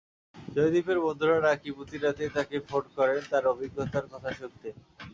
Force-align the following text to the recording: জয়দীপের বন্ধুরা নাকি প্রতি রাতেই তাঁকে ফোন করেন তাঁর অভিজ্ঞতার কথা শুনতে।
জয়দীপের 0.35 0.97
বন্ধুরা 1.05 1.37
নাকি 1.47 1.69
প্রতি 1.75 1.97
রাতেই 1.97 2.31
তাঁকে 2.35 2.57
ফোন 2.67 2.83
করেন 2.97 3.21
তাঁর 3.31 3.43
অভিজ্ঞতার 3.53 4.05
কথা 4.11 4.29
শুনতে। 4.39 4.69